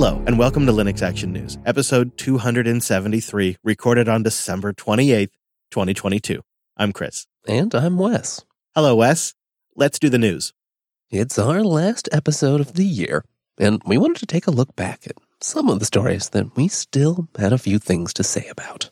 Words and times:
Hello, 0.00 0.22
and 0.28 0.38
welcome 0.38 0.64
to 0.64 0.70
Linux 0.70 1.02
Action 1.02 1.32
News, 1.32 1.58
episode 1.66 2.16
273, 2.18 3.56
recorded 3.64 4.08
on 4.08 4.22
December 4.22 4.72
28th, 4.72 5.32
2022. 5.72 6.40
I'm 6.76 6.92
Chris. 6.92 7.26
And 7.48 7.74
I'm 7.74 7.98
Wes. 7.98 8.44
Hello, 8.76 8.94
Wes. 8.94 9.34
Let's 9.74 9.98
do 9.98 10.08
the 10.08 10.16
news. 10.16 10.52
It's 11.10 11.36
our 11.36 11.64
last 11.64 12.08
episode 12.12 12.60
of 12.60 12.74
the 12.74 12.84
year, 12.84 13.24
and 13.58 13.82
we 13.84 13.98
wanted 13.98 14.18
to 14.18 14.26
take 14.26 14.46
a 14.46 14.52
look 14.52 14.76
back 14.76 15.00
at 15.04 15.16
some 15.40 15.68
of 15.68 15.80
the 15.80 15.84
stories 15.84 16.28
that 16.28 16.54
we 16.54 16.68
still 16.68 17.26
had 17.36 17.52
a 17.52 17.58
few 17.58 17.80
things 17.80 18.14
to 18.14 18.22
say 18.22 18.46
about. 18.46 18.90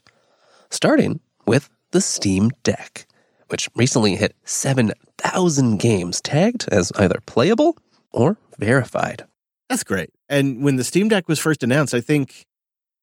Starting 0.71 1.21
with 1.47 1.71
the 1.93 2.01
Steam 2.01 2.51
Deck, 2.65 3.07
which 3.47 3.69
recently 3.77 4.17
hit 4.17 4.35
7,000 4.45 5.79
games 5.79 6.21
tagged 6.21 6.69
as 6.73 6.91
either 6.97 7.21
playable 7.27 7.79
or 8.11 8.39
verified. 8.59 9.25
That's 9.69 9.85
great. 9.85 10.11
And 10.29 10.63
when 10.63 10.77
the 10.77 10.85
Steam 10.85 11.09
Deck 11.09 11.29
was 11.29 11.39
first 11.39 11.63
announced, 11.63 11.95
I 11.95 12.01
think 12.01 12.47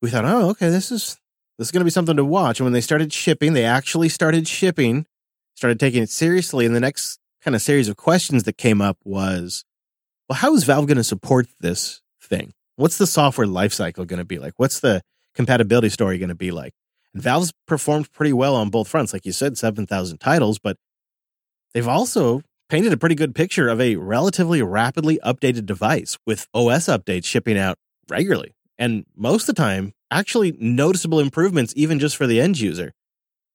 we 0.02 0.10
thought, 0.10 0.26
oh, 0.26 0.50
okay, 0.50 0.70
this 0.70 0.92
is 0.92 1.18
this 1.58 1.68
is 1.68 1.72
going 1.72 1.82
to 1.82 1.86
be 1.86 1.92
something 1.92 2.18
to 2.18 2.26
watch. 2.26 2.60
And 2.60 2.66
when 2.66 2.74
they 2.74 2.82
started 2.82 3.14
shipping, 3.14 3.54
they 3.54 3.64
actually 3.66 4.10
started 4.10 4.48
shipping, 4.48 5.06
started 5.56 5.80
taking 5.80 6.04
it 6.04 6.10
seriously. 6.10 6.66
And 6.66 6.76
the 6.76 6.80
next 6.80 7.20
kind 7.44 7.56
of 7.56 7.62
series 7.62 7.90
of 7.90 7.96
questions 7.96 8.44
that 8.44 8.58
came 8.58 8.82
up 8.82 8.98
was, 9.04 9.64
well, 10.28 10.38
how 10.38 10.54
is 10.56 10.64
Valve 10.64 10.88
going 10.88 10.98
to 10.98 11.04
support 11.04 11.48
this 11.60 12.02
thing? 12.22 12.54
What's 12.76 12.98
the 12.98 13.08
software 13.08 13.48
lifecycle 13.48 14.08
going 14.08 14.20
to 14.20 14.26
be 14.26 14.40
like? 14.40 14.54
What's 14.58 14.80
the 14.80 15.02
compatibility 15.36 15.90
story 15.90 16.18
going 16.18 16.30
to 16.30 16.36
be 16.36 16.52
like? 16.52 16.74
And 17.14 17.22
Valve's 17.22 17.54
performed 17.68 18.12
pretty 18.12 18.34
well 18.34 18.56
on 18.56 18.70
both 18.70 18.88
fronts. 18.88 19.14
Like 19.14 19.26
you 19.26 19.32
said, 19.32 19.58
7,000 19.58 20.18
titles, 20.18 20.58
but 20.58 20.78
they've 21.74 21.88
also 21.88 22.42
painted 22.74 22.92
a 22.92 22.98
pretty 22.98 23.14
good 23.14 23.36
picture 23.36 23.70
of 23.70 23.80
a 23.80 23.98
relatively 23.98 24.60
rapidly 24.64 25.20
updated 25.24 25.64
device 25.64 26.18
with 26.26 26.48
OS 26.56 26.88
updates 26.88 27.26
shipping 27.26 27.56
out 27.56 27.78
regularly. 28.10 28.56
And 28.80 29.06
most 29.16 29.48
of 29.48 29.56
the 29.56 29.62
time, 29.62 29.94
actually 30.10 30.58
noticeable 30.60 31.20
improvements, 31.20 31.72
even 31.76 32.00
just 32.00 32.18
for 32.18 32.26
the 32.26 32.42
end 32.42 32.60
user. 32.60 32.92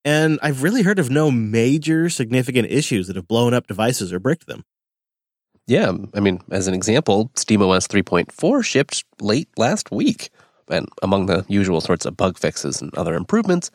And 0.05 0.39
I've 0.41 0.63
really 0.63 0.83
heard 0.83 1.01
of 1.01 1.11
no 1.11 1.33
major 1.33 2.09
significant 2.09 2.71
issues 2.71 3.09
that 3.09 3.17
have 3.17 3.27
blown 3.27 3.55
up 3.55 3.67
devices 3.67 4.13
or 4.13 4.21
bricked 4.21 4.47
them. 4.47 4.63
Yeah, 5.67 5.95
I 6.15 6.21
mean, 6.21 6.41
as 6.53 6.69
an 6.69 6.75
example, 6.75 7.33
SteamOS 7.35 7.89
3.4 7.89 8.65
shipped 8.65 9.03
late 9.21 9.49
last 9.57 9.91
week. 9.91 10.31
And 10.69 10.89
among 11.03 11.27
the 11.27 11.45
usual 11.49 11.81
sorts 11.81 12.07
of 12.07 12.17
bug 12.17 12.39
fixes 12.39 12.81
and 12.81 12.95
other 12.95 13.15
improvements, 13.15 13.73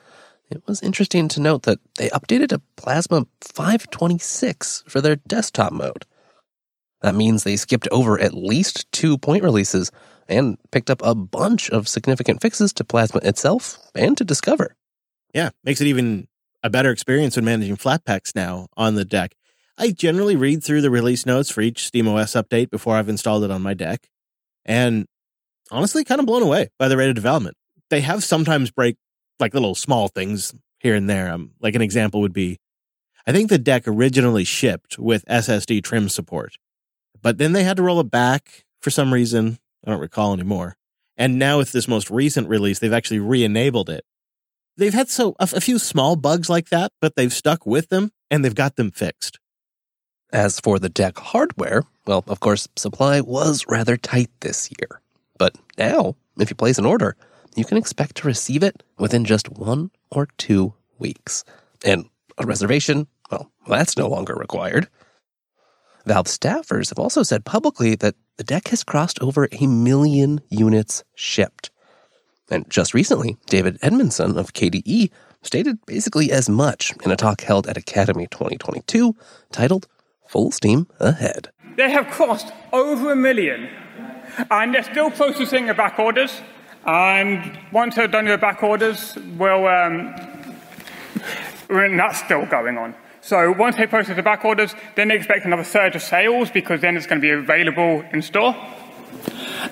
it 0.55 0.63
was 0.67 0.81
interesting 0.81 1.27
to 1.29 1.41
note 1.41 1.63
that 1.63 1.79
they 1.95 2.09
updated 2.09 2.49
to 2.49 2.61
Plasma 2.75 3.25
526 3.41 4.83
for 4.87 5.01
their 5.01 5.15
desktop 5.15 5.73
mode. 5.73 6.05
That 7.01 7.15
means 7.15 7.43
they 7.43 7.57
skipped 7.57 7.87
over 7.91 8.19
at 8.19 8.33
least 8.33 8.89
two 8.91 9.17
point 9.17 9.43
releases 9.43 9.91
and 10.29 10.57
picked 10.71 10.89
up 10.89 11.01
a 11.03 11.13
bunch 11.13 11.69
of 11.69 11.87
significant 11.87 12.41
fixes 12.41 12.71
to 12.73 12.83
Plasma 12.83 13.19
itself 13.23 13.77
and 13.93 14.17
to 14.17 14.23
Discover. 14.23 14.75
Yeah, 15.33 15.49
makes 15.63 15.81
it 15.81 15.87
even 15.87 16.27
a 16.63 16.69
better 16.69 16.91
experience 16.91 17.35
when 17.35 17.45
managing 17.45 17.75
Flatpaks 17.75 18.35
now 18.35 18.67
on 18.77 18.95
the 18.95 19.03
deck. 19.03 19.35
I 19.77 19.91
generally 19.91 20.35
read 20.35 20.63
through 20.63 20.81
the 20.81 20.91
release 20.91 21.25
notes 21.25 21.49
for 21.49 21.61
each 21.61 21.91
SteamOS 21.91 22.41
update 22.41 22.69
before 22.69 22.95
I've 22.95 23.09
installed 23.09 23.43
it 23.43 23.51
on 23.51 23.61
my 23.61 23.73
deck. 23.73 24.07
And 24.63 25.07
honestly, 25.71 26.03
kind 26.03 26.19
of 26.19 26.27
blown 26.27 26.43
away 26.43 26.69
by 26.77 26.87
the 26.87 26.95
rate 26.95 27.09
of 27.09 27.15
development. 27.15 27.57
They 27.89 28.01
have 28.01 28.23
sometimes 28.23 28.71
break 28.71 28.95
like 29.43 29.53
little 29.53 29.75
small 29.75 30.07
things 30.07 30.53
here 30.79 30.95
and 30.95 31.09
there. 31.09 31.31
Um, 31.31 31.51
like 31.59 31.75
an 31.75 31.81
example 31.81 32.21
would 32.21 32.33
be 32.33 32.59
I 33.25 33.31
think 33.31 33.49
the 33.49 33.57
deck 33.57 33.83
originally 33.87 34.43
shipped 34.43 34.99
with 34.99 35.25
SSD 35.25 35.83
trim 35.83 36.09
support, 36.09 36.57
but 37.21 37.37
then 37.37 37.53
they 37.53 37.63
had 37.63 37.77
to 37.77 37.83
roll 37.83 37.99
it 38.01 38.11
back 38.11 38.65
for 38.81 38.89
some 38.89 39.13
reason. 39.13 39.59
I 39.85 39.91
don't 39.91 39.99
recall 39.99 40.33
anymore. 40.33 40.75
And 41.15 41.39
now 41.39 41.57
with 41.57 41.71
this 41.71 41.87
most 41.87 42.09
recent 42.09 42.49
release, 42.49 42.79
they've 42.79 42.91
actually 42.91 43.19
re-enabled 43.19 43.89
it. 43.89 44.03
They've 44.75 44.93
had 44.93 45.09
so 45.09 45.35
a, 45.39 45.47
a 45.53 45.61
few 45.61 45.77
small 45.77 46.15
bugs 46.15 46.49
like 46.49 46.69
that, 46.69 46.91
but 46.99 47.15
they've 47.15 47.31
stuck 47.31 47.65
with 47.65 47.89
them 47.89 48.11
and 48.31 48.43
they've 48.43 48.55
got 48.55 48.75
them 48.75 48.91
fixed. 48.91 49.39
As 50.31 50.59
for 50.59 50.79
the 50.79 50.89
deck 50.89 51.17
hardware, 51.19 51.83
well, 52.07 52.23
of 52.27 52.39
course, 52.39 52.67
supply 52.75 53.21
was 53.21 53.65
rather 53.69 53.95
tight 53.97 54.31
this 54.41 54.69
year. 54.79 54.99
But 55.37 55.55
now, 55.77 56.15
if 56.39 56.49
you 56.49 56.55
place 56.55 56.79
an 56.79 56.85
order, 56.85 57.15
you 57.55 57.65
can 57.65 57.77
expect 57.77 58.15
to 58.17 58.27
receive 58.27 58.63
it 58.63 58.83
within 58.97 59.25
just 59.25 59.49
one 59.49 59.91
or 60.11 60.27
two 60.37 60.73
weeks. 60.97 61.43
And 61.83 62.09
a 62.37 62.45
reservation, 62.45 63.07
well, 63.31 63.51
that's 63.67 63.97
no 63.97 64.07
longer 64.07 64.33
required. 64.35 64.87
Valve 66.05 66.27
staffers 66.27 66.89
have 66.89 66.99
also 66.99 67.23
said 67.23 67.45
publicly 67.45 67.95
that 67.95 68.15
the 68.37 68.43
deck 68.43 68.69
has 68.69 68.83
crossed 68.83 69.21
over 69.21 69.47
a 69.51 69.67
million 69.67 70.41
units 70.49 71.03
shipped. 71.15 71.71
And 72.49 72.69
just 72.69 72.93
recently, 72.93 73.37
David 73.47 73.77
Edmondson 73.81 74.37
of 74.37 74.53
KDE 74.53 75.11
stated 75.41 75.85
basically 75.85 76.31
as 76.31 76.49
much 76.49 76.93
in 77.03 77.11
a 77.11 77.15
talk 77.15 77.41
held 77.41 77.67
at 77.67 77.77
Akademy 77.77 78.29
2022 78.29 79.15
titled 79.51 79.87
Full 80.27 80.51
Steam 80.51 80.87
Ahead. 80.99 81.51
They 81.77 81.89
have 81.89 82.07
crossed 82.07 82.51
over 82.71 83.11
a 83.11 83.15
million, 83.15 83.69
and 84.51 84.73
they're 84.73 84.83
still 84.83 85.09
processing 85.09 85.67
the 85.67 85.73
back 85.73 85.99
orders. 85.99 86.41
And 86.85 87.57
once 87.71 87.95
they're 87.95 88.07
done 88.07 88.25
the 88.25 88.37
back 88.37 88.61
orders, 88.61 89.17
we'll, 89.37 89.67
um, 89.67 90.13
that's 91.69 92.19
still 92.19 92.45
going 92.45 92.77
on. 92.77 92.95
So 93.21 93.53
once 93.53 93.77
they 93.77 93.87
process 93.87 94.17
the 94.17 94.23
back 94.23 94.43
orders, 94.43 94.75
then 94.95 95.07
they 95.07 95.15
expect 95.15 95.45
another 95.45 95.63
surge 95.63 95.95
of 95.95 96.01
sales 96.01 96.51
because 96.51 96.81
then 96.81 96.97
it's 96.97 97.07
going 97.07 97.21
to 97.21 97.25
be 97.25 97.31
available 97.31 98.03
in 98.11 98.21
store. 98.21 98.53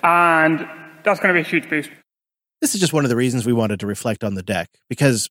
And 0.03 0.65
that's 1.03 1.19
going 1.19 1.33
to 1.33 1.41
be 1.41 1.41
a 1.41 1.49
huge 1.49 1.69
boost. 1.69 1.89
This 2.61 2.73
is 2.73 2.79
just 2.79 2.93
one 2.93 3.03
of 3.03 3.09
the 3.09 3.15
reasons 3.15 3.45
we 3.45 3.53
wanted 3.53 3.81
to 3.81 3.87
reflect 3.87 4.23
on 4.23 4.35
the 4.35 4.43
deck 4.43 4.69
because 4.87 5.29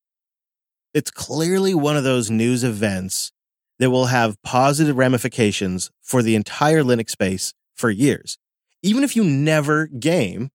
it's 0.93 1.11
clearly 1.11 1.75
one 1.75 1.97
of 1.97 2.05
those 2.05 2.31
news 2.31 2.63
events 2.63 3.33
that 3.79 3.91
will 3.91 4.07
have 4.07 4.37
positive 4.43 4.99
ramifications 4.99 5.91
for 6.03 6.23
the 6.23 6.35
entire 6.35 6.83
Linux 6.83 7.11
space 7.11 7.55
for 7.75 7.89
years. 7.89 8.37
Even 8.83 9.03
if 9.03 9.17
you 9.17 9.25
never 9.25 9.87
game, 9.87 10.51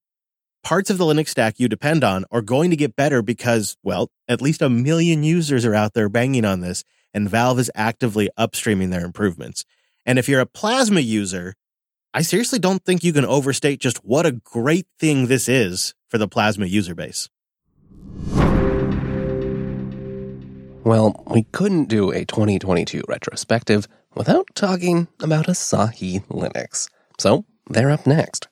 parts 0.66 0.90
of 0.90 0.98
the 0.98 1.06
Linux 1.06 1.30
stack 1.30 1.59
you 1.59 1.70
depend 1.70 2.03
on 2.03 2.26
are 2.31 2.42
going 2.42 2.72
to 2.72 2.76
get 2.76 2.96
better 2.96 3.22
because, 3.22 3.78
well, 3.84 4.09
at 4.28 4.42
least 4.42 4.64
a 4.64 4.70
million 4.70 5.24
users 5.24 5.64
are 5.64 5.76
out 5.76 5.94
there 5.94 6.09
banging 6.09 6.44
on 6.44 6.62
this 6.62 6.84
and 7.14 7.30
Valve 7.30 7.59
is 7.59 7.72
actively 7.76 8.30
upstreaming 8.38 8.90
their 8.90 9.06
improvements. 9.06 9.64
And 10.08 10.18
if 10.18 10.28
you're 10.28 10.42
a 10.42 10.48
Plasma 10.48 11.02
user, 11.02 11.54
I 12.16 12.24
seriously 12.24 12.58
don't 12.58 12.84
think 12.84 13.04
you 13.04 13.14
can 13.14 13.25
overstate 13.25 13.80
just 13.80 14.04
what 14.04 14.25
a 14.25 14.31
great 14.31 14.88
thing 15.00 15.28
this 15.28 15.48
is 15.48 15.94
for 16.09 16.18
the 16.18 16.28
Plasma 16.28 16.66
user 16.66 16.96
base. 16.96 17.30
Well, 20.84 21.24
we 21.28 21.44
couldn't 21.52 21.90
do 21.90 22.12
a 22.12 22.25
2022 22.25 23.04
retrospective 23.08 23.88
without 24.16 24.48
talking 24.56 25.08
about 25.22 25.46
Asahi 25.46 26.25
Linux. 26.28 26.90
So 27.20 27.46
they're 27.70 27.92
up 27.92 28.08
next. 28.08 28.48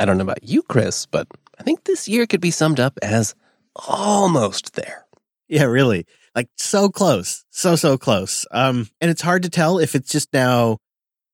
I 0.00 0.04
don't 0.04 0.18
know 0.18 0.24
about 0.24 0.42
you, 0.42 0.62
Chris, 0.62 1.06
but 1.06 1.28
I 1.58 1.62
think 1.62 1.84
this 1.84 2.08
year 2.08 2.26
could 2.26 2.40
be 2.40 2.50
summed 2.50 2.80
up 2.80 2.98
as 3.02 3.34
almost 3.76 4.74
there. 4.74 5.06
Yeah, 5.48 5.64
really 5.64 6.06
like 6.34 6.48
so 6.56 6.88
close, 6.88 7.44
so 7.50 7.76
so 7.76 7.98
close. 7.98 8.46
Um, 8.50 8.88
and 9.00 9.10
it's 9.10 9.22
hard 9.22 9.42
to 9.42 9.50
tell 9.50 9.78
if 9.78 9.94
it's 9.94 10.10
just 10.10 10.32
now 10.32 10.78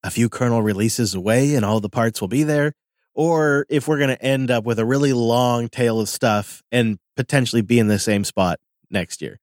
a 0.03 0.11
few 0.11 0.29
kernel 0.29 0.63
releases 0.63 1.15
away 1.15 1.55
and 1.55 1.65
all 1.65 1.81
the 1.81 1.89
parts 1.89 2.21
will 2.21 2.29
be 2.29 2.43
there, 2.43 2.73
or 3.15 3.67
if 3.69 3.89
we're 3.89 3.99
going 3.99 4.11
to 4.11 4.23
end 4.23 4.51
up 4.51 4.65
with 4.65 4.79
a 4.79 4.85
really 4.85 5.13
long 5.13 5.69
tail 5.69 6.01
of 6.01 6.09
stuff 6.09 6.63
and 6.71 6.99
potentially 7.17 7.63
be 7.63 7.79
in 7.79 7.89
the 7.89 7.99
same 7.99 8.25
spot 8.25 8.59
next 8.91 9.23
year. 9.23 9.39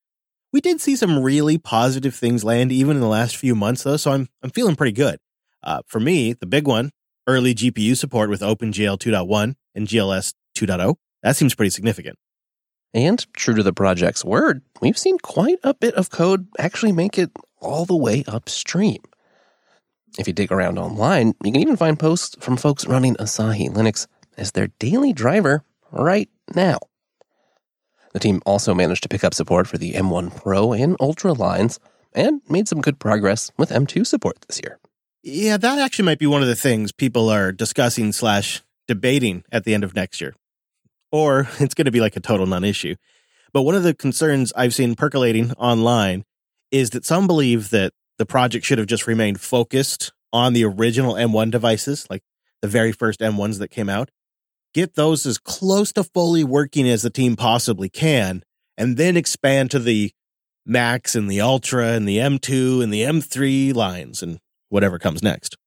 We 0.53 0.61
did 0.61 0.79
see 0.79 0.95
some 0.95 1.21
really 1.21 1.57
positive 1.57 2.15
things 2.15 2.43
land 2.43 2.71
even 2.71 2.95
in 2.95 3.01
the 3.01 3.07
last 3.07 3.35
few 3.35 3.55
months, 3.55 3.83
though, 3.83 3.97
so 3.97 4.11
I'm 4.11 4.29
I'm 4.41 4.51
feeling 4.51 4.75
pretty 4.75 4.93
good. 4.93 5.19
Uh, 5.61 5.81
for 5.87 5.99
me, 5.99 6.33
the 6.33 6.45
big 6.45 6.67
one, 6.67 6.91
early 7.27 7.55
GPU 7.55 7.97
support 7.97 8.29
with 8.29 8.41
OpenGL 8.41 8.97
2.1 8.97 9.55
and 9.73 9.87
GLES 9.87 10.33
2.0. 10.55 10.95
That 11.23 11.35
seems 11.35 11.55
pretty 11.55 11.71
significant. 11.71 12.17
And 12.93 13.25
true 13.33 13.55
to 13.55 13.63
the 13.63 13.73
project's 13.73 14.23
word, 14.23 14.61
we've 14.81 14.97
seen 14.97 15.17
quite 15.19 15.59
a 15.63 15.73
bit 15.73 15.95
of 15.95 16.09
code 16.09 16.47
actually 16.57 16.93
make 16.93 17.17
it 17.17 17.31
all 17.59 17.85
the 17.85 17.95
way 17.95 18.23
upstream. 18.27 19.01
If 20.17 20.27
you 20.27 20.33
dig 20.33 20.51
around 20.51 20.79
online, 20.79 21.33
you 21.43 21.51
can 21.51 21.61
even 21.61 21.75
find 21.75 21.99
posts 21.99 22.37
from 22.39 22.55
folks 22.55 22.87
running 22.87 23.15
Asahi 23.15 23.69
Linux 23.69 24.07
as 24.37 24.51
their 24.51 24.67
daily 24.79 25.11
driver 25.11 25.63
right 25.91 26.29
now. 26.53 26.79
The 28.13 28.19
team 28.19 28.41
also 28.45 28.73
managed 28.73 29.03
to 29.03 29.09
pick 29.09 29.25
up 29.25 29.33
support 29.33 29.67
for 29.67 29.77
the 29.77 29.91
M1 29.93 30.37
Pro 30.37 30.71
and 30.71 30.95
Ultra 31.01 31.33
lines 31.33 31.81
and 32.13 32.41
made 32.47 32.69
some 32.69 32.79
good 32.79 32.97
progress 32.97 33.51
with 33.57 33.71
M2 33.71 34.07
support 34.07 34.37
this 34.47 34.61
year. 34.63 34.79
Yeah, 35.27 35.57
that 35.57 35.79
actually 35.79 36.05
might 36.05 36.19
be 36.19 36.27
one 36.27 36.43
of 36.43 36.47
the 36.47 36.55
things 36.55 36.91
people 36.91 37.29
are 37.29 37.51
discussing 37.51 38.13
slash 38.13 38.61
debating 38.87 39.43
at 39.51 39.65
the 39.65 39.73
end 39.73 39.83
of 39.83 39.95
next 39.95 40.21
year 40.21 40.35
or 41.15 41.47
it's 41.59 41.73
going 41.73 41.85
to 41.85 41.91
be 41.91 42.01
like 42.01 42.15
a 42.15 42.19
total 42.21 42.45
non 42.45 42.63
issue. 42.63 42.95
But 43.53 43.63
one 43.63 43.75
of 43.75 43.83
the 43.83 43.93
concerns 43.93 44.51
I've 44.55 44.73
seen 44.73 44.95
percolating 44.95 45.53
online 45.53 46.25
is 46.71 46.89
that 46.91 47.05
some 47.05 47.25
believe 47.25 47.69
that 47.69 47.93
the 48.17 48.25
project 48.25 48.65
should 48.65 48.79
have 48.79 48.87
just 48.87 49.07
remained 49.07 49.39
focused 49.39 50.11
on 50.33 50.53
the 50.53 50.65
original 50.65 51.13
M1 51.13 51.51
devices, 51.51 52.05
like 52.09 52.21
the 52.61 52.67
very 52.67 52.91
first 52.91 53.21
M1s 53.21 53.59
that 53.59 53.69
came 53.69 53.87
out, 53.87 54.11
get 54.73 54.95
those 54.95 55.25
as 55.25 55.37
close 55.37 55.93
to 55.93 56.03
fully 56.03 56.43
working 56.43 56.89
as 56.89 57.03
the 57.03 57.09
team 57.09 57.37
possibly 57.37 57.87
can, 57.87 58.43
and 58.77 58.97
then 58.97 59.15
expand 59.15 59.71
to 59.71 59.79
the 59.79 60.11
Max 60.65 61.15
and 61.15 61.31
the 61.31 61.39
Ultra 61.39 61.89
and 61.89 62.07
the 62.07 62.17
M2 62.17 62.83
and 62.83 62.91
the 62.91 63.03
M3 63.03 63.73
lines 63.73 64.21
and 64.21 64.39
whatever 64.69 64.99
comes 64.99 65.23
next. 65.23 65.57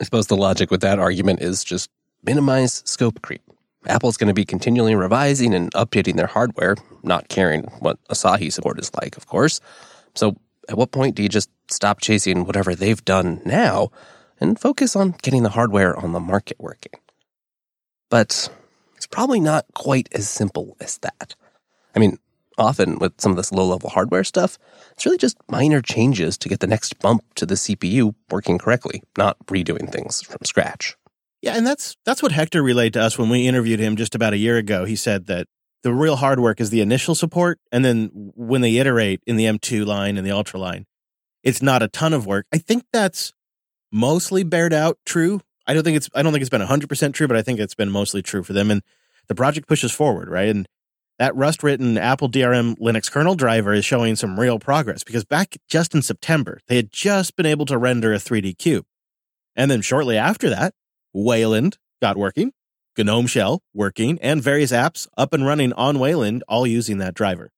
I 0.00 0.04
suppose 0.04 0.26
the 0.26 0.36
logic 0.36 0.70
with 0.70 0.82
that 0.82 0.98
argument 0.98 1.40
is 1.40 1.64
just 1.64 1.90
minimize 2.22 2.82
scope 2.84 3.22
creep. 3.22 3.42
Apple's 3.86 4.16
going 4.16 4.28
to 4.28 4.34
be 4.34 4.44
continually 4.44 4.94
revising 4.94 5.54
and 5.54 5.72
updating 5.72 6.16
their 6.16 6.26
hardware, 6.26 6.76
not 7.02 7.28
caring 7.28 7.62
what 7.78 8.02
Asahi 8.08 8.52
support 8.52 8.78
is 8.80 8.90
like, 9.00 9.16
of 9.16 9.26
course. 9.26 9.60
So, 10.14 10.36
at 10.68 10.76
what 10.76 10.90
point 10.90 11.14
do 11.14 11.22
you 11.22 11.28
just 11.28 11.48
stop 11.70 12.00
chasing 12.00 12.44
whatever 12.44 12.74
they've 12.74 13.04
done 13.04 13.40
now 13.44 13.90
and 14.40 14.58
focus 14.58 14.96
on 14.96 15.14
getting 15.22 15.44
the 15.44 15.50
hardware 15.50 15.96
on 15.96 16.12
the 16.12 16.20
market 16.20 16.56
working? 16.58 16.98
But 18.10 18.48
it's 18.96 19.06
probably 19.06 19.40
not 19.40 19.66
quite 19.74 20.08
as 20.12 20.28
simple 20.28 20.76
as 20.80 20.98
that. 20.98 21.36
I 21.94 22.00
mean, 22.00 22.18
often 22.58 22.98
with 22.98 23.20
some 23.20 23.32
of 23.32 23.36
this 23.36 23.52
low 23.52 23.66
level 23.66 23.90
hardware 23.90 24.24
stuff, 24.24 24.58
it's 24.92 25.04
really 25.04 25.18
just 25.18 25.36
minor 25.50 25.80
changes 25.80 26.38
to 26.38 26.48
get 26.48 26.60
the 26.60 26.66
next 26.66 26.98
bump 26.98 27.22
to 27.34 27.46
the 27.46 27.54
CPU 27.54 28.14
working 28.30 28.58
correctly, 28.58 29.02
not 29.16 29.38
redoing 29.46 29.90
things 29.90 30.22
from 30.22 30.38
scratch. 30.44 30.96
Yeah, 31.42 31.56
and 31.56 31.66
that's 31.66 31.96
that's 32.04 32.22
what 32.22 32.32
Hector 32.32 32.62
relayed 32.62 32.94
to 32.94 33.02
us 33.02 33.18
when 33.18 33.28
we 33.28 33.46
interviewed 33.46 33.80
him 33.80 33.96
just 33.96 34.14
about 34.14 34.32
a 34.32 34.38
year 34.38 34.56
ago. 34.56 34.84
He 34.84 34.96
said 34.96 35.26
that 35.26 35.46
the 35.82 35.92
real 35.92 36.16
hard 36.16 36.40
work 36.40 36.60
is 36.60 36.70
the 36.70 36.80
initial 36.80 37.14
support, 37.14 37.60
and 37.70 37.84
then 37.84 38.32
when 38.34 38.62
they 38.62 38.76
iterate 38.76 39.20
in 39.26 39.36
the 39.36 39.44
M2 39.44 39.86
line 39.86 40.16
and 40.16 40.26
the 40.26 40.32
Ultra 40.32 40.58
line, 40.58 40.86
it's 41.42 41.62
not 41.62 41.82
a 41.82 41.88
ton 41.88 42.12
of 42.12 42.26
work. 42.26 42.46
I 42.52 42.58
think 42.58 42.84
that's 42.92 43.32
mostly 43.92 44.42
bared 44.42 44.72
out 44.72 44.98
true. 45.04 45.40
I 45.66 45.74
don't 45.74 45.84
think 45.84 45.96
it's 45.96 46.08
I 46.14 46.22
don't 46.22 46.32
think 46.32 46.42
it's 46.42 46.50
been 46.50 46.62
100% 46.62 47.12
true, 47.12 47.28
but 47.28 47.36
I 47.36 47.42
think 47.42 47.60
it's 47.60 47.74
been 47.74 47.90
mostly 47.90 48.22
true 48.22 48.42
for 48.42 48.52
them 48.52 48.70
and 48.70 48.82
the 49.28 49.34
project 49.34 49.68
pushes 49.68 49.92
forward, 49.92 50.28
right? 50.28 50.48
And 50.48 50.68
that 51.18 51.34
Rust 51.34 51.62
written 51.62 51.96
Apple 51.96 52.28
DRM 52.28 52.76
Linux 52.78 53.10
kernel 53.10 53.34
driver 53.34 53.72
is 53.72 53.84
showing 53.84 54.16
some 54.16 54.38
real 54.38 54.58
progress 54.58 55.04
because 55.04 55.24
back 55.24 55.56
just 55.68 55.94
in 55.94 56.02
September, 56.02 56.60
they 56.68 56.76
had 56.76 56.90
just 56.90 57.36
been 57.36 57.46
able 57.46 57.66
to 57.66 57.78
render 57.78 58.12
a 58.12 58.18
3D 58.18 58.58
cube. 58.58 58.84
And 59.54 59.70
then 59.70 59.80
shortly 59.80 60.16
after 60.16 60.50
that, 60.50 60.74
Wayland 61.12 61.78
got 62.02 62.16
working, 62.16 62.52
GNOME 62.98 63.26
Shell 63.26 63.62
working, 63.72 64.18
and 64.20 64.42
various 64.42 64.72
apps 64.72 65.08
up 65.16 65.32
and 65.32 65.46
running 65.46 65.72
on 65.72 65.98
Wayland, 65.98 66.44
all 66.48 66.66
using 66.66 66.98
that 66.98 67.14
driver. 67.14 67.50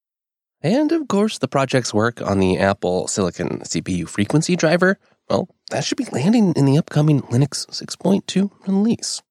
And 0.60 0.90
of 0.92 1.08
course, 1.08 1.38
the 1.38 1.48
project's 1.48 1.94
work 1.94 2.20
on 2.22 2.40
the 2.40 2.58
Apple 2.58 3.08
Silicon 3.08 3.60
CPU 3.60 4.08
frequency 4.08 4.56
driver, 4.56 4.98
well, 5.28 5.48
that 5.70 5.84
should 5.84 5.98
be 5.98 6.06
landing 6.06 6.52
in 6.56 6.64
the 6.64 6.78
upcoming 6.78 7.22
Linux 7.22 7.66
6.2 7.66 8.50
release. 8.66 9.22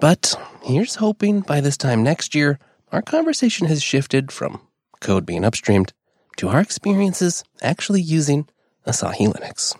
But 0.00 0.34
here's 0.62 0.96
hoping 0.96 1.40
by 1.40 1.60
this 1.60 1.76
time 1.76 2.02
next 2.02 2.34
year, 2.34 2.58
our 2.94 3.02
conversation 3.02 3.66
has 3.66 3.82
shifted 3.82 4.30
from 4.30 4.60
code 5.00 5.26
being 5.26 5.42
upstreamed 5.42 5.90
to 6.36 6.48
our 6.48 6.60
experiences 6.60 7.42
actually 7.60 8.00
using 8.00 8.46
Asahi 8.86 9.26
Linux. 9.34 9.74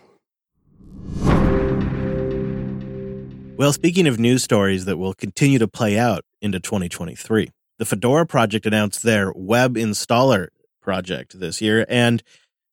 Well, 3.56 3.72
speaking 3.72 4.08
of 4.08 4.18
news 4.18 4.42
stories 4.42 4.84
that 4.86 4.96
will 4.96 5.14
continue 5.14 5.60
to 5.60 5.68
play 5.68 5.96
out 5.96 6.24
into 6.42 6.58
2023, 6.58 7.50
the 7.78 7.84
Fedora 7.84 8.26
project 8.26 8.66
announced 8.66 9.04
their 9.04 9.32
web 9.36 9.76
installer 9.76 10.48
project 10.82 11.38
this 11.38 11.62
year, 11.62 11.86
and 11.88 12.20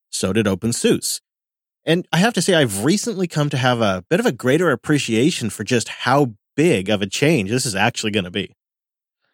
so 0.10 0.34
did 0.34 0.48
OpenSUSE. 0.48 1.22
And 1.86 2.08
I 2.12 2.18
have 2.18 2.34
to 2.34 2.42
say, 2.42 2.56
I've 2.56 2.84
recently 2.84 3.28
come 3.28 3.52
to 3.52 3.58
have 3.58 3.80
a 3.80 4.04
bit 4.10 4.20
of 4.20 4.26
a 4.26 4.32
greater 4.32 4.72
appreciation 4.72 5.52
for 5.52 5.64
just 5.64 5.88
how 5.88 6.34
big 6.56 6.90
of 6.90 7.04
a 7.04 7.08
change 7.08 7.52
this 7.52 7.68
is 7.68 7.76
actually 7.76 8.12
going 8.12 8.26
to 8.26 8.32
be. 8.32 8.56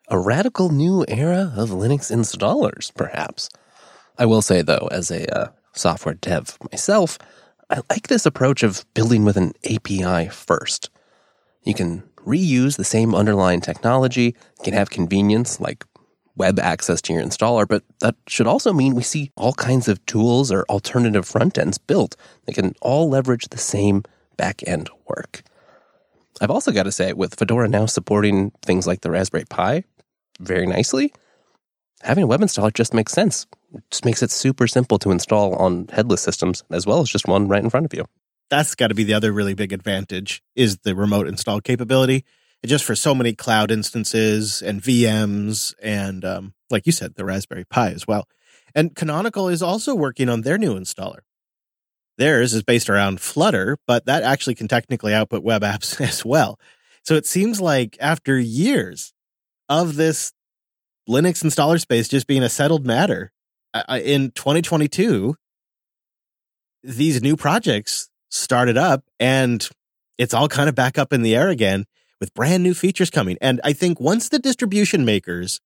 A 0.09 0.17
radical 0.17 0.69
new 0.69 1.03
era 1.09 1.51
of 1.57 1.71
Linux 1.71 2.09
installers, 2.15 2.95
perhaps. 2.95 3.49
I 4.17 4.25
will 4.25 4.41
say, 4.41 4.61
though, 4.61 4.87
as 4.89 5.11
a 5.11 5.27
uh, 5.37 5.49
software 5.73 6.15
dev 6.15 6.57
myself, 6.71 7.19
I 7.69 7.81
like 7.89 8.07
this 8.07 8.25
approach 8.25 8.63
of 8.63 8.85
building 8.93 9.25
with 9.25 9.35
an 9.35 9.51
API 9.69 10.29
first. 10.29 10.89
You 11.63 11.73
can 11.73 12.03
reuse 12.25 12.77
the 12.77 12.85
same 12.85 13.13
underlying 13.13 13.59
technology, 13.59 14.33
you 14.59 14.63
can 14.63 14.73
have 14.73 14.89
convenience 14.89 15.59
like 15.59 15.83
web 16.37 16.57
access 16.57 17.01
to 17.01 17.13
your 17.13 17.21
installer, 17.21 17.67
but 17.67 17.83
that 17.99 18.15
should 18.27 18.47
also 18.47 18.71
mean 18.71 18.95
we 18.95 19.03
see 19.03 19.33
all 19.35 19.53
kinds 19.53 19.89
of 19.89 20.05
tools 20.05 20.53
or 20.53 20.63
alternative 20.69 21.27
front 21.27 21.57
ends 21.57 21.77
built 21.77 22.15
that 22.45 22.55
can 22.55 22.73
all 22.81 23.09
leverage 23.09 23.49
the 23.49 23.57
same 23.57 24.03
back 24.37 24.63
end 24.65 24.89
work. 25.09 25.43
I've 26.39 26.51
also 26.51 26.71
got 26.71 26.83
to 26.83 26.93
say, 26.93 27.11
with 27.11 27.35
Fedora 27.35 27.67
now 27.67 27.87
supporting 27.87 28.51
things 28.61 28.87
like 28.87 29.01
the 29.01 29.11
Raspberry 29.11 29.43
Pi 29.49 29.83
very 30.39 30.67
nicely, 30.67 31.13
having 32.01 32.23
a 32.23 32.27
web 32.27 32.41
installer 32.41 32.73
just 32.73 32.93
makes 32.93 33.13
sense. 33.13 33.47
It 33.73 33.83
just 33.91 34.05
makes 34.05 34.23
it 34.23 34.31
super 34.31 34.67
simple 34.67 34.99
to 34.99 35.11
install 35.11 35.55
on 35.55 35.87
headless 35.89 36.21
systems 36.21 36.63
as 36.71 36.85
well 36.85 37.01
as 37.01 37.09
just 37.09 37.27
one 37.27 37.47
right 37.47 37.63
in 37.63 37.69
front 37.69 37.85
of 37.85 37.93
you 37.93 38.05
that's 38.49 38.75
got 38.75 38.87
to 38.87 38.95
be 38.95 39.03
the 39.03 39.13
other 39.13 39.31
really 39.31 39.53
big 39.53 39.73
advantage 39.73 40.41
is 40.55 40.77
the 40.79 40.95
remote 40.95 41.27
install 41.27 41.61
capability. 41.61 42.23
And 42.63 42.69
just 42.69 42.85
for 42.85 42.95
so 42.95 43.13
many 43.13 43.33
cloud 43.33 43.71
instances 43.71 44.61
and 44.61 44.81
VMs 44.81 45.73
and 45.81 46.25
um, 46.25 46.53
like 46.69 46.85
you 46.85 46.91
said, 46.91 47.15
the 47.15 47.25
Raspberry 47.25 47.65
Pi 47.65 47.91
as 47.91 48.07
well. 48.07 48.27
And 48.73 48.95
Canonical 48.95 49.47
is 49.47 49.61
also 49.61 49.95
working 49.95 50.29
on 50.29 50.41
their 50.41 50.57
new 50.57 50.77
installer. 50.77 51.19
Theirs 52.17 52.53
is 52.53 52.63
based 52.63 52.89
around 52.89 53.21
Flutter, 53.21 53.77
but 53.85 54.05
that 54.05 54.23
actually 54.23 54.55
can 54.55 54.67
technically 54.67 55.13
output 55.13 55.43
web 55.43 55.61
apps 55.61 56.01
as 56.07 56.25
well. 56.25 56.59
So 57.03 57.15
it 57.15 57.25
seems 57.25 57.61
like 57.61 57.97
after 57.99 58.39
years 58.39 59.13
of 59.69 59.95
this 59.95 60.33
Linux 61.09 61.43
installer 61.43 61.79
space 61.79 62.07
just 62.07 62.27
being 62.27 62.43
a 62.43 62.49
settled 62.49 62.85
matter 62.85 63.31
in 63.89 64.31
2022, 64.31 65.35
these 66.83 67.21
new 67.21 67.35
projects 67.35 68.09
started 68.29 68.77
up 68.77 69.03
and 69.19 69.67
it's 70.17 70.33
all 70.33 70.47
kind 70.47 70.69
of 70.69 70.75
back 70.75 70.97
up 70.97 71.13
in 71.13 71.21
the 71.21 71.35
air 71.35 71.49
again 71.49 71.85
with 72.19 72.33
brand 72.33 72.63
new 72.63 72.73
features 72.73 73.09
coming. 73.09 73.37
And 73.41 73.61
I 73.63 73.73
think 73.73 73.99
once 73.99 74.29
the 74.29 74.39
distribution 74.39 75.05
makers, 75.05 75.59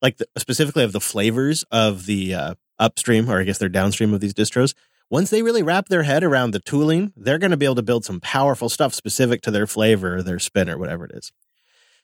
like 0.00 0.18
the, 0.18 0.26
specifically 0.38 0.84
of 0.84 0.92
the 0.92 1.00
flavors 1.00 1.64
of 1.70 2.06
the 2.06 2.34
uh, 2.34 2.54
upstream, 2.78 3.28
or 3.28 3.40
I 3.40 3.44
guess 3.44 3.58
they're 3.58 3.68
downstream 3.68 4.14
of 4.14 4.20
these 4.20 4.34
distros, 4.34 4.74
once 5.10 5.30
they 5.30 5.42
really 5.42 5.62
wrap 5.62 5.88
their 5.88 6.04
head 6.04 6.22
around 6.22 6.52
the 6.52 6.60
tooling, 6.60 7.12
they're 7.16 7.38
going 7.38 7.50
to 7.50 7.56
be 7.56 7.64
able 7.64 7.74
to 7.74 7.82
build 7.82 8.04
some 8.04 8.20
powerful 8.20 8.68
stuff 8.68 8.94
specific 8.94 9.40
to 9.42 9.50
their 9.50 9.66
flavor 9.66 10.16
or 10.16 10.22
their 10.22 10.38
spin 10.38 10.70
or 10.70 10.78
whatever 10.78 11.04
it 11.04 11.10
is. 11.12 11.32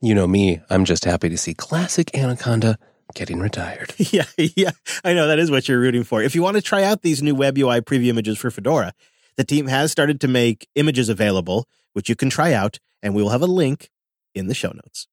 You 0.03 0.15
know 0.15 0.27
me, 0.27 0.61
I'm 0.69 0.85
just 0.85 1.07
happy 1.07 1.31
to 1.31 1.39
see 1.39 1.55
classic 1.55 2.15
Anaconda 2.15 2.79
getting 3.15 3.41
retired. 3.41 3.95
yeah, 3.99 4.27
yeah. 4.37 4.73
I 5.03 5.15
know 5.15 5.27
that 5.27 5.39
is 5.39 5.51
what 5.51 5.69
you're 5.69 5.81
rooting 5.81 6.05
for. 6.05 6.23
If 6.23 6.35
you 6.35 6.43
want 6.43 6.57
to 6.57 6.63
try 6.63 6.85
out 6.85 7.01
these 7.01 7.23
new 7.23 7.35
web 7.35 7.57
UI 7.57 7.81
preview 7.81 8.09
images 8.09 8.37
for 8.37 8.51
Fedora, 8.51 8.93
the 9.37 9.45
team 9.45 9.69
has 9.69 9.91
started 9.91 10.21
to 10.21 10.29
make 10.29 10.69
images 10.75 11.09
available, 11.09 11.67
which 11.95 12.11
you 12.11 12.15
can 12.15 12.29
try 12.29 12.53
out, 12.53 12.79
and 13.03 13.15
we 13.15 13.23
will 13.23 13.31
have 13.31 13.41
a 13.41 13.47
link 13.47 13.91
in 14.35 14.49
the 14.49 14.55
show 14.55 14.73
notes. 14.73 15.09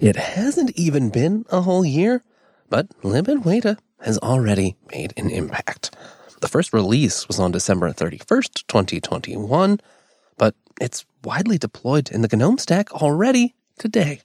It 0.00 0.16
hasn't 0.16 0.72
even 0.76 1.10
been 1.10 1.44
a 1.50 1.60
whole 1.60 1.84
year, 1.84 2.24
but 2.68 2.88
libadwaita 3.02 3.78
has 4.00 4.18
already 4.18 4.76
made 4.90 5.12
an 5.16 5.30
impact. 5.30 5.94
The 6.40 6.48
first 6.48 6.72
release 6.72 7.28
was 7.28 7.38
on 7.38 7.52
December 7.52 7.90
31st, 7.92 8.66
2021, 8.66 9.76
but 9.76 9.82
it's 10.80 11.04
widely 11.24 11.58
deployed 11.58 12.10
in 12.10 12.22
the 12.22 12.36
GNOME 12.36 12.58
stack 12.58 12.92
already 12.92 13.54
today. 13.78 14.20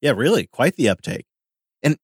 Yeah, 0.00 0.12
really, 0.12 0.46
quite 0.46 0.76
the 0.76 0.88
uptake. 0.88 1.26
And 1.82 1.94
it 1.94 1.98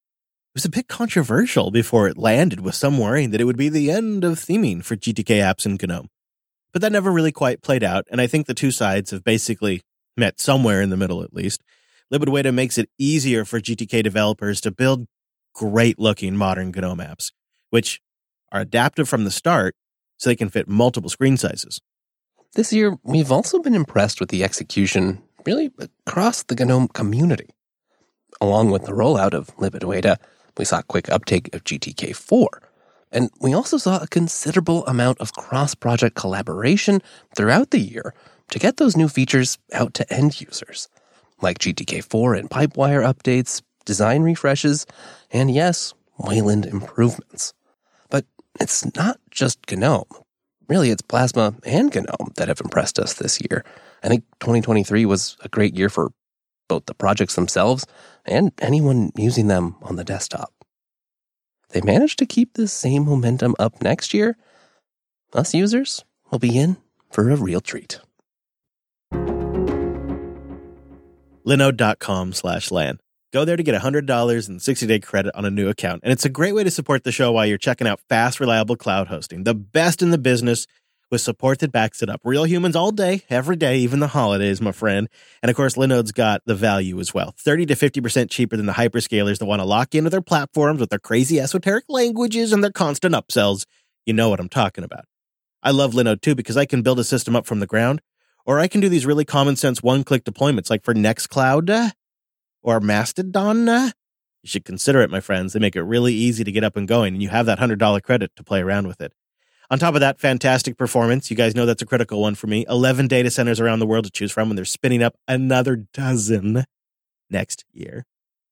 was 0.55 0.65
a 0.65 0.71
bit 0.71 0.89
controversial 0.89 1.71
before 1.71 2.09
it 2.09 2.19
landed, 2.19 2.61
with 2.61 2.75
some 2.75 2.99
worrying 2.99 3.31
that 3.31 3.41
it 3.41 3.45
would 3.45 3.57
be 3.57 3.69
the 3.69 3.91
end 3.91 4.25
of 4.25 4.39
theming 4.39 4.85
for 4.85 4.97
GTK 4.97 5.41
apps 5.41 5.67
in 5.67 5.79
GNOME. 5.81 6.09
But 6.73 6.83
that 6.83 6.93
never 6.93 7.13
really 7.13 7.33
quite 7.33 7.63
played 7.63 7.83
out, 7.83 8.07
and 8.11 8.21
I 8.21 8.27
think 8.27 8.47
the 8.47 8.55
two 8.55 8.71
sides 8.71 9.11
have 9.11 9.25
basically 9.25 9.83
met 10.17 10.41
somewhere 10.41 10.81
in 10.81 10.91
the 10.91 10.97
middle 10.97 11.23
at 11.23 11.35
least. 11.35 11.63
Libadwaita 12.13 12.53
makes 12.53 12.79
it 12.79 12.91
easier 12.99 13.45
for 13.45 13.61
GTK 13.61 14.03
developers 14.03 14.61
to 14.63 14.71
build 14.71 15.07
great 15.55 15.99
looking 15.99 16.37
modern 16.37 16.71
GNOME 16.71 16.99
apps, 16.99 17.33
which 17.71 18.01
are 18.53 18.61
adaptive 18.61 19.09
from 19.09 19.25
the 19.25 19.31
start 19.31 19.75
so 20.17 20.31
they 20.31 20.37
can 20.37 20.49
fit 20.49 20.69
multiple 20.69 21.11
screen 21.11 21.37
sizes. 21.37 21.81
This 22.55 22.73
year, 22.73 22.99
we've 23.05 23.31
also 23.31 23.61
been 23.61 23.77
impressed 23.77 24.19
with 24.19 24.31
the 24.31 24.43
execution 24.43 25.23
really 25.47 25.71
across 25.79 26.43
the 26.43 26.57
GNOME 26.57 26.89
community. 26.89 27.51
Along 28.41 28.71
with 28.71 28.87
the 28.87 28.93
rollout 28.93 29.35
of 29.35 29.55
libadwaita, 29.57 30.17
we 30.59 30.65
saw 30.65 30.83
quick 30.83 31.09
uptake 31.11 31.55
of 31.55 31.63
GTK4. 31.63 32.47
And 33.13 33.31
we 33.41 33.53
also 33.53 33.77
saw 33.77 34.03
a 34.03 34.09
considerable 34.09 34.85
amount 34.87 35.21
of 35.21 35.33
cross 35.33 35.75
project 35.75 36.17
collaboration 36.17 37.01
throughout 37.37 37.71
the 37.71 37.79
year 37.79 38.15
to 38.51 38.59
get 38.59 38.79
those 38.79 38.97
new 38.97 39.09
features 39.09 39.59
out 39.73 39.95
to 39.95 40.13
end 40.13 40.41
users, 40.41 40.89
like 41.41 41.59
GTK4 41.59 42.39
and 42.39 42.51
Pipewire 42.51 43.03
updates, 43.03 43.63
design 43.85 44.23
refreshes, 44.23 44.87
and 45.31 45.53
yes, 45.53 45.95
Wayland 46.19 46.67
improvements. 46.67 47.55
But 48.11 48.27
it's 48.61 48.85
not 48.97 49.19
just 49.31 49.71
GNOME. 49.71 50.05
Really 50.71 50.91
it's 50.91 51.03
Plasma 51.03 51.55
and 51.67 51.93
GNOME 51.93 52.33
that 52.37 52.49
have 52.49 52.61
impressed 52.61 52.99
us 52.99 53.15
this 53.15 53.41
year. 53.41 53.65
I 54.03 54.09
think 54.09 54.25
2023 54.39 55.05
was 55.05 55.37
a 55.41 55.49
great 55.49 55.77
year 55.77 55.91
for 55.91 56.13
both 56.69 56.87
the 56.87 56.95
projects 56.95 57.35
themselves 57.35 57.85
and 58.25 58.53
anyone 58.61 59.11
using 59.17 59.49
them 59.49 59.75
on 59.83 59.97
the 59.97 60.05
desktop. 60.05 60.53
They 61.71 61.81
managed 61.81 62.21
to 62.21 62.27
keep 62.27 62.55
this 62.55 62.73
same 62.73 63.05
momentum 63.05 63.57
up 63.59 63.83
next 63.83 64.15
year. 64.15 64.37
Us 65.33 65.53
users 65.55 66.05
will 66.31 66.39
be 66.39 66.57
in 66.57 66.77
for 67.11 67.29
a 67.31 67.37
real 67.37 67.61
treat. 67.61 68.01
Linode.com 71.45 72.33
slash 72.33 72.71
LAN. 72.71 73.01
Go 73.33 73.45
there 73.45 73.57
to 73.57 73.63
get 73.63 73.81
$100 73.81 74.49
and 74.49 74.61
60 74.61 74.87
day 74.87 74.99
credit 74.99 75.35
on 75.37 75.45
a 75.45 75.51
new 75.51 75.69
account. 75.69 76.01
And 76.03 76.13
it's 76.13 76.25
a 76.25 76.29
great 76.29 76.53
way 76.53 76.65
to 76.65 76.71
support 76.71 77.05
the 77.05 77.13
show 77.13 77.31
while 77.31 77.47
you're 77.47 77.59
checking 77.59 77.87
out 77.87 78.01
fast, 78.09 78.41
reliable 78.41 78.77
cloud 78.77 79.07
hosting, 79.07 79.45
the 79.45 79.55
best 79.55 80.03
in 80.03 80.11
the 80.11 80.19
business 80.19 80.67
with 81.13 81.21
support 81.21 81.61
that 81.61 81.71
backs 81.71 82.03
it 82.03 82.09
up. 82.09 82.21
Real 82.25 82.45
humans 82.45 82.75
all 82.75 82.91
day, 82.91 83.23
every 83.31 83.57
day, 83.57 83.79
even 83.79 84.01
the 84.01 84.09
holidays, 84.09 84.61
my 84.61 84.73
friend. 84.73 85.09
And 85.43 85.51
of 85.51 85.57
course, 85.57 85.75
Linode's 85.75 86.13
got 86.13 86.43
the 86.45 86.55
value 86.57 86.99
as 86.99 87.15
well 87.15 87.35
30 87.39 87.67
to 87.67 87.75
50% 87.75 88.31
cheaper 88.31 88.57
than 88.57 88.67
the 88.67 88.73
hyperscalers 88.73 89.39
that 89.39 89.47
want 89.47 89.61
to 89.61 89.67
lock 89.67 89.95
into 89.95 90.11
their 90.11 90.23
platforms 90.23 90.81
with 90.81 90.91
their 90.91 90.99
crazy 90.99 91.39
esoteric 91.39 91.85
languages 91.89 92.53
and 92.53 92.65
their 92.65 92.73
constant 92.73 93.15
upsells. 93.15 93.65
You 94.07 94.13
know 94.13 94.29
what 94.29 94.41
I'm 94.41 94.49
talking 94.49 94.83
about. 94.83 95.05
I 95.63 95.71
love 95.71 95.93
Linode 95.93 96.21
too 96.21 96.35
because 96.35 96.57
I 96.57 96.65
can 96.65 96.83
build 96.83 96.99
a 96.99 97.05
system 97.05 97.37
up 97.37 97.47
from 97.47 97.61
the 97.61 97.67
ground, 97.67 98.01
or 98.45 98.59
I 98.59 98.67
can 98.67 98.81
do 98.81 98.89
these 98.89 99.07
really 99.07 99.25
common 99.25 99.55
sense 99.55 99.83
one 99.83 100.03
click 100.03 100.25
deployments 100.25 100.71
like 100.71 100.83
for 100.83 100.95
Nextcloud 100.95 101.71
uh, 101.71 101.91
or 102.63 102.81
Mastodon. 102.81 103.67
You 104.43 104.49
should 104.49 104.65
consider 104.65 105.01
it, 105.03 105.11
my 105.11 105.21
friends. 105.21 105.53
They 105.53 105.61
make 105.61 105.77
it 105.77 105.83
really 105.83 106.15
easy 106.15 106.45
to 106.45 106.53
get 106.53 106.65
up 106.65 106.77
and 106.77 106.89
going, 106.89 107.15
and 107.15 107.23
you 107.23 107.29
have 107.29 107.47
that 107.47 107.59
$100 107.59 108.03
credit 108.03 108.35
to 108.37 108.45
play 108.45 108.61
around 108.61 108.87
with 108.87 109.01
it. 109.01 109.13
On 109.71 109.79
top 109.79 109.95
of 109.95 110.01
that, 110.01 110.19
fantastic 110.19 110.77
performance. 110.77 111.31
You 111.31 111.37
guys 111.37 111.55
know 111.55 111.65
that's 111.65 111.83
a 111.83 111.87
critical 111.87 112.21
one 112.21 112.35
for 112.35 112.49
me. 112.49 112.65
11 112.69 113.07
data 113.07 113.31
centers 113.31 113.61
around 113.61 113.79
the 113.79 113.87
world 113.87 114.05
to 114.05 114.11
choose 114.11 114.33
from, 114.33 114.51
and 114.51 114.59
they're 114.59 114.65
spinning 114.65 115.03
up 115.03 115.15
another 115.29 115.77
dozen 115.77 116.65
next 117.29 117.65
year. 117.73 118.05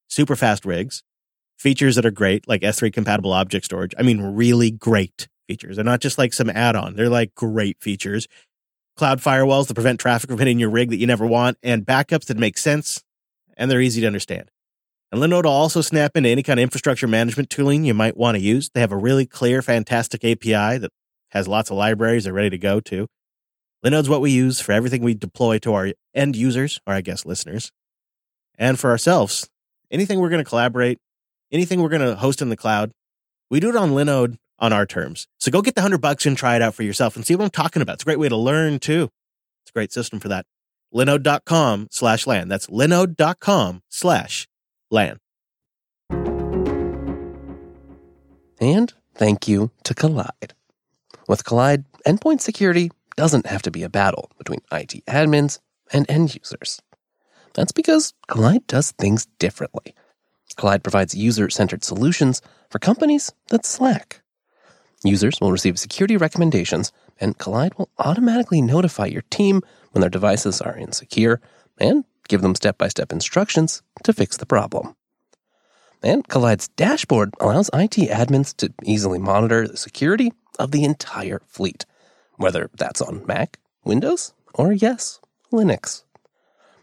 Super 0.08 0.36
fast 0.36 0.64
rigs, 0.64 1.02
features 1.56 1.96
that 1.96 2.06
are 2.06 2.12
great, 2.12 2.46
like 2.46 2.62
S3 2.62 2.92
compatible 2.92 3.32
object 3.32 3.64
storage. 3.64 3.94
I 3.98 4.02
mean, 4.02 4.20
really 4.20 4.70
great 4.70 5.26
features. 5.48 5.76
They're 5.76 5.84
not 5.84 6.00
just 6.00 6.18
like 6.18 6.32
some 6.32 6.50
add 6.50 6.76
on, 6.76 6.94
they're 6.94 7.08
like 7.08 7.34
great 7.34 7.78
features. 7.80 8.28
Cloud 8.96 9.20
firewalls 9.20 9.68
to 9.68 9.74
prevent 9.74 10.00
traffic 10.00 10.28
from 10.28 10.38
hitting 10.38 10.58
your 10.58 10.70
rig 10.70 10.90
that 10.90 10.96
you 10.98 11.06
never 11.06 11.26
want, 11.26 11.56
and 11.62 11.84
backups 11.84 12.26
that 12.26 12.36
make 12.36 12.58
sense 12.58 13.02
and 13.58 13.70
they're 13.70 13.80
easy 13.80 14.00
to 14.00 14.06
understand. 14.06 14.50
And 15.10 15.20
Linode 15.20 15.44
will 15.44 15.50
also 15.50 15.80
snap 15.80 16.16
into 16.16 16.28
any 16.28 16.42
kind 16.42 16.60
of 16.60 16.62
infrastructure 16.62 17.08
management 17.08 17.50
tooling 17.50 17.84
you 17.84 17.94
might 17.94 18.16
want 18.16 18.36
to 18.36 18.42
use. 18.42 18.70
They 18.72 18.80
have 18.80 18.92
a 18.92 18.96
really 18.96 19.26
clear, 19.26 19.60
fantastic 19.60 20.24
API 20.24 20.78
that 20.78 20.90
has 21.30 21.48
lots 21.48 21.70
of 21.70 21.76
libraries 21.76 22.24
they're 22.24 22.32
ready 22.32 22.50
to 22.50 22.58
go 22.58 22.80
to. 22.80 23.06
Linode's 23.84 24.08
what 24.08 24.20
we 24.20 24.30
use 24.30 24.60
for 24.60 24.72
everything 24.72 25.02
we 25.02 25.14
deploy 25.14 25.58
to 25.58 25.74
our 25.74 25.92
end 26.14 26.36
users, 26.36 26.80
or 26.86 26.94
I 26.94 27.00
guess 27.00 27.24
listeners, 27.24 27.70
and 28.58 28.78
for 28.78 28.90
ourselves. 28.90 29.48
Anything 29.90 30.20
we're 30.20 30.28
going 30.28 30.44
to 30.44 30.48
collaborate, 30.48 30.98
anything 31.50 31.80
we're 31.80 31.88
going 31.88 32.02
to 32.02 32.16
host 32.16 32.42
in 32.42 32.50
the 32.50 32.56
cloud, 32.56 32.92
we 33.50 33.60
do 33.60 33.70
it 33.70 33.76
on 33.76 33.92
Linode 33.92 34.36
on 34.58 34.72
our 34.72 34.84
terms. 34.84 35.26
So 35.38 35.50
go 35.50 35.62
get 35.62 35.74
the 35.74 35.80
hundred 35.80 36.02
bucks 36.02 36.26
and 36.26 36.36
try 36.36 36.56
it 36.56 36.62
out 36.62 36.74
for 36.74 36.82
yourself 36.82 37.16
and 37.16 37.24
see 37.24 37.34
what 37.34 37.44
I'm 37.44 37.50
talking 37.50 37.80
about. 37.80 37.94
It's 37.94 38.02
a 38.02 38.04
great 38.04 38.18
way 38.18 38.28
to 38.28 38.36
learn 38.36 38.78
too. 38.78 39.08
It's 39.62 39.70
a 39.70 39.72
great 39.72 39.92
system 39.92 40.20
for 40.20 40.28
that 40.28 40.44
linode.com 40.94 41.88
slash 41.90 42.26
LAN. 42.26 42.48
That's 42.48 42.66
linode.com 42.68 43.82
slash 43.88 44.48
LAN. 44.90 45.18
And 48.60 48.92
thank 49.14 49.46
you 49.46 49.70
to 49.84 49.94
Kolide. 49.94 50.52
With 51.28 51.44
Kolide, 51.44 51.84
endpoint 52.06 52.40
security 52.40 52.90
doesn't 53.16 53.46
have 53.46 53.62
to 53.62 53.70
be 53.70 53.82
a 53.82 53.88
battle 53.88 54.30
between 54.38 54.60
IT 54.72 55.04
admins 55.06 55.58
and 55.92 56.08
end 56.08 56.34
users. 56.34 56.80
That's 57.54 57.72
because 57.72 58.14
Kolide 58.28 58.66
does 58.66 58.92
things 58.92 59.26
differently. 59.38 59.94
Kolide 60.56 60.82
provides 60.82 61.14
user 61.14 61.50
centered 61.50 61.84
solutions 61.84 62.42
for 62.70 62.78
companies 62.78 63.32
that 63.48 63.64
slack. 63.64 64.22
Users 65.04 65.40
will 65.40 65.52
receive 65.52 65.78
security 65.78 66.16
recommendations, 66.16 66.92
and 67.20 67.38
Kolide 67.38 67.78
will 67.78 67.88
automatically 67.98 68.60
notify 68.60 69.06
your 69.06 69.22
team 69.30 69.62
when 69.98 70.02
their 70.02 70.10
devices 70.10 70.60
are 70.60 70.76
insecure 70.76 71.40
and 71.76 72.04
give 72.28 72.40
them 72.40 72.54
step 72.54 72.78
by 72.78 72.86
step 72.86 73.10
instructions 73.10 73.82
to 74.04 74.12
fix 74.12 74.36
the 74.36 74.46
problem. 74.46 74.94
And 76.04 76.28
Kolide's 76.28 76.68
dashboard 76.68 77.34
allows 77.40 77.68
IT 77.74 77.96
admins 78.08 78.56
to 78.58 78.72
easily 78.84 79.18
monitor 79.18 79.66
the 79.66 79.76
security 79.76 80.32
of 80.56 80.70
the 80.70 80.84
entire 80.84 81.42
fleet, 81.48 81.84
whether 82.36 82.70
that's 82.74 83.00
on 83.00 83.26
Mac, 83.26 83.58
Windows, 83.82 84.34
or 84.54 84.72
yes, 84.72 85.18
Linux. 85.52 86.04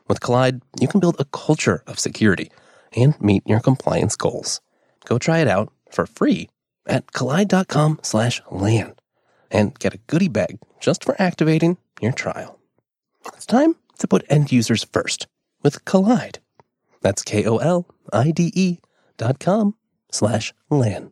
With 0.10 0.20
Kolide, 0.20 0.62
you 0.82 0.90
can 0.90 1.00
build 1.00 1.16
a 1.18 1.26
culture 1.26 1.84
of 1.88 2.00
security 2.00 2.52
and 2.92 3.20
meet 3.22 3.44
your 3.48 3.62
compliance 3.62 4.18
goals. 4.18 4.60
Go 5.06 5.18
try 5.18 5.40
it 5.40 5.48
out 5.48 5.72
for 5.90 6.06
free 6.06 6.50
at 6.86 7.08
kolide.com 7.14 8.00
slash 8.04 8.42
LAN 8.52 8.94
and 9.50 9.80
get 9.80 9.94
a 9.94 10.00
goodie 10.00 10.28
bag 10.28 10.60
just 10.82 11.06
for 11.06 11.16
activating 11.18 11.78
your 12.02 12.12
trial. 12.12 12.60
It's 13.34 13.46
time 13.46 13.76
to 14.00 14.08
put 14.08 14.26
end 14.30 14.52
users 14.52 14.84
first 14.84 15.28
with 15.64 15.84
Kolide. 15.86 16.38
That's 17.02 17.24
K-O-L-I-D-E 17.24 18.80
dot 19.18 19.40
com 19.40 19.76
slash 20.12 20.54
LAN. 20.70 21.12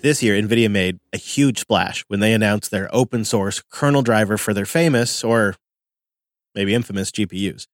This 0.00 0.22
year, 0.22 0.40
NVIDIA 0.40 0.70
made 0.70 1.00
a 1.12 1.16
huge 1.16 1.60
splash 1.60 2.04
when 2.08 2.20
they 2.20 2.32
announced 2.32 2.70
their 2.70 2.88
open 2.94 3.24
source 3.24 3.62
kernel 3.70 4.02
driver 4.02 4.36
for 4.38 4.54
their 4.54 4.66
famous, 4.66 5.24
or 5.24 5.56
maybe 6.54 6.74
infamous, 6.74 7.10
GPUs. 7.10 7.66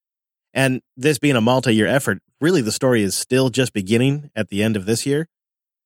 And 0.55 0.81
this 0.97 1.19
being 1.19 1.37
a 1.37 1.41
multi 1.41 1.75
year 1.75 1.87
effort, 1.87 2.21
really 2.41 2.63
the 2.63 2.73
story 2.73 3.03
is 3.03 3.15
still 3.15 3.51
just 3.51 3.73
beginning 3.73 4.31
at 4.35 4.49
the 4.49 4.63
end 4.63 4.77
of 4.77 4.87
this 4.87 5.05
year. 5.05 5.29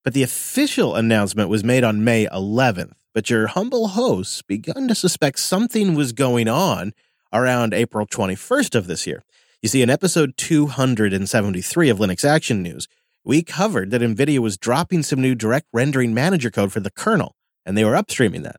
But 0.05 0.15
the 0.15 0.23
official 0.23 0.95
announcement 0.95 1.49
was 1.49 1.65
made 1.65 1.83
on 1.83 2.05
May 2.05 2.27
11th. 2.27 2.95
But 3.17 3.31
your 3.31 3.47
humble 3.47 3.89
hosts 3.89 4.43
begun 4.43 4.89
to 4.89 4.95
suspect 4.95 5.39
something 5.39 5.95
was 5.95 6.13
going 6.13 6.49
on 6.49 6.93
around 7.33 7.73
April 7.73 8.07
21st 8.07 8.75
of 8.75 8.89
this 8.89 9.07
year. 9.07 9.23
You 9.63 9.71
see, 9.71 9.81
in 9.81 9.89
episode 9.89 10.37
273 10.37 11.89
of 11.89 11.97
Linux 11.97 12.27
Action 12.27 12.63
News, 12.63 12.87
we 13.25 13.43
covered 13.43 13.91
that 13.91 14.03
NVIDIA 14.03 14.39
was 14.41 14.59
dropping 14.59 15.03
some 15.03 15.23
new 15.23 15.35
direct 15.35 15.67
rendering 15.73 16.13
manager 16.13 16.51
code 16.51 16.75
for 16.75 16.81
the 16.81 16.91
kernel, 16.91 17.35
and 17.65 17.75
they 17.75 17.87
were 17.87 17.95
upstreaming 17.95 18.43
that. 18.43 18.57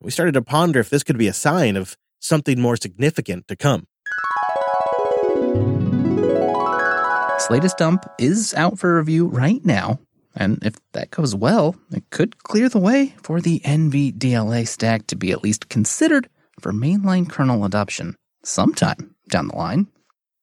We 0.00 0.12
started 0.12 0.32
to 0.32 0.42
ponder 0.42 0.80
if 0.80 0.88
this 0.88 1.04
could 1.04 1.18
be 1.18 1.28
a 1.28 1.34
sign 1.34 1.76
of 1.76 1.94
something 2.20 2.58
more 2.58 2.78
significant 2.78 3.48
to 3.48 3.54
come. 3.54 3.86
This 7.36 7.50
latest 7.50 7.76
dump 7.76 8.06
is 8.18 8.54
out 8.54 8.78
for 8.78 8.96
review 8.96 9.26
right 9.26 9.62
now, 9.62 10.00
and 10.38 10.62
if 10.62 10.76
that 10.92 11.10
goes 11.10 11.34
well, 11.34 11.74
it 11.90 12.08
could 12.10 12.44
clear 12.44 12.68
the 12.68 12.78
way 12.78 13.12
for 13.22 13.40
the 13.40 13.60
NVDLA 13.64 14.66
stack 14.68 15.08
to 15.08 15.16
be 15.16 15.32
at 15.32 15.42
least 15.42 15.68
considered 15.68 16.28
for 16.60 16.72
mainline 16.72 17.28
kernel 17.28 17.64
adoption 17.64 18.14
sometime 18.44 19.16
down 19.28 19.48
the 19.48 19.56
line. 19.56 19.88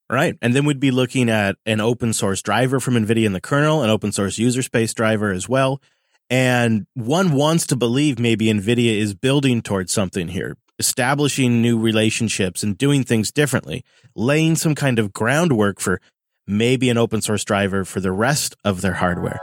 Right. 0.10 0.38
And 0.42 0.54
then 0.54 0.66
we'd 0.66 0.82
be 0.82 0.92
looking 0.92 1.30
at 1.30 1.56
an 1.66 1.80
open 1.80 2.12
source 2.12 2.42
driver 2.42 2.82
from 2.82 2.96
NVIDIA 2.96 3.26
in 3.26 3.32
the 3.32 3.42
kernel, 3.42 3.82
an 3.82 3.90
open 3.90 4.12
source 4.12 4.38
user 4.38 4.62
space 4.62 4.94
driver 4.94 5.32
as 5.32 5.48
well. 5.48 5.82
And 6.30 6.86
one 6.94 7.32
wants 7.32 7.66
to 7.68 7.78
believe 7.78 8.20
maybe 8.20 8.48
NVIDIA 8.48 8.98
is 8.98 9.16
building 9.16 9.62
towards 9.62 9.94
something 9.94 10.28
here, 10.28 10.58
establishing 10.78 11.62
new 11.62 11.80
relationships 11.80 12.64
and 12.64 12.78
doing 12.78 13.04
things 13.04 13.32
differently, 13.32 13.86
laying 14.14 14.58
some 14.58 14.76
kind 14.76 15.00
of 15.00 15.14
groundwork 15.14 15.80
for 15.80 16.02
maybe 16.46 16.90
an 16.90 16.98
open 16.98 17.22
source 17.22 17.46
driver 17.46 17.86
for 17.86 18.02
the 18.02 18.12
rest 18.12 18.58
of 18.66 18.82
their 18.82 18.94
hardware. 18.94 19.40